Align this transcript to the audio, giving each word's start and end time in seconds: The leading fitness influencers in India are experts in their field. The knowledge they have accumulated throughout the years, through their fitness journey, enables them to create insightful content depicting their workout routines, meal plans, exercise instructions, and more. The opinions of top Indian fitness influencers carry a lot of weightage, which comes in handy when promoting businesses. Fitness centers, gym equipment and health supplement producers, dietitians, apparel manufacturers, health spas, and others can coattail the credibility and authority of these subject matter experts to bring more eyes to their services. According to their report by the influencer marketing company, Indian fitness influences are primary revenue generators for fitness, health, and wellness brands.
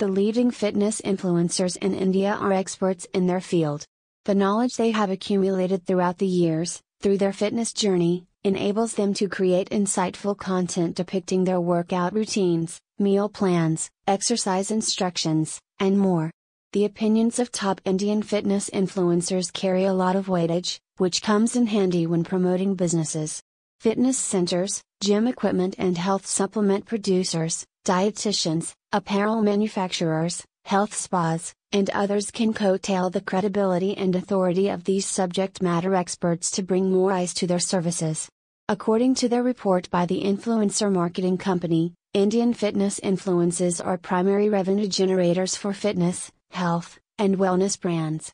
The 0.00 0.08
leading 0.08 0.50
fitness 0.50 1.02
influencers 1.02 1.76
in 1.76 1.92
India 1.92 2.32
are 2.32 2.54
experts 2.54 3.06
in 3.12 3.26
their 3.26 3.42
field. 3.42 3.84
The 4.24 4.34
knowledge 4.34 4.76
they 4.76 4.92
have 4.92 5.10
accumulated 5.10 5.84
throughout 5.84 6.16
the 6.16 6.26
years, 6.26 6.80
through 7.02 7.18
their 7.18 7.34
fitness 7.34 7.74
journey, 7.74 8.24
enables 8.42 8.94
them 8.94 9.12
to 9.12 9.28
create 9.28 9.68
insightful 9.68 10.38
content 10.38 10.96
depicting 10.96 11.44
their 11.44 11.60
workout 11.60 12.14
routines, 12.14 12.80
meal 12.98 13.28
plans, 13.28 13.90
exercise 14.06 14.70
instructions, 14.70 15.60
and 15.78 15.98
more. 15.98 16.30
The 16.72 16.86
opinions 16.86 17.38
of 17.38 17.52
top 17.52 17.82
Indian 17.84 18.22
fitness 18.22 18.70
influencers 18.70 19.52
carry 19.52 19.84
a 19.84 19.92
lot 19.92 20.16
of 20.16 20.28
weightage, 20.28 20.78
which 20.96 21.20
comes 21.20 21.56
in 21.56 21.66
handy 21.66 22.06
when 22.06 22.24
promoting 22.24 22.74
businesses. 22.74 23.42
Fitness 23.80 24.16
centers, 24.16 24.80
gym 25.02 25.26
equipment 25.26 25.74
and 25.76 25.98
health 25.98 26.24
supplement 26.24 26.86
producers, 26.86 27.66
dietitians, 27.84 28.74
apparel 28.92 29.42
manufacturers, 29.42 30.44
health 30.64 30.94
spas, 30.94 31.54
and 31.72 31.88
others 31.90 32.30
can 32.30 32.52
coattail 32.52 33.10
the 33.10 33.20
credibility 33.20 33.96
and 33.96 34.14
authority 34.14 34.68
of 34.68 34.84
these 34.84 35.06
subject 35.06 35.62
matter 35.62 35.94
experts 35.94 36.50
to 36.50 36.62
bring 36.62 36.90
more 36.90 37.12
eyes 37.12 37.32
to 37.34 37.46
their 37.46 37.58
services. 37.58 38.28
According 38.68 39.14
to 39.16 39.28
their 39.28 39.42
report 39.42 39.88
by 39.90 40.06
the 40.06 40.22
influencer 40.22 40.92
marketing 40.92 41.38
company, 41.38 41.94
Indian 42.12 42.52
fitness 42.54 42.98
influences 42.98 43.80
are 43.80 43.96
primary 43.96 44.48
revenue 44.48 44.88
generators 44.88 45.56
for 45.56 45.72
fitness, 45.72 46.30
health, 46.50 46.98
and 47.18 47.38
wellness 47.38 47.80
brands. 47.80 48.28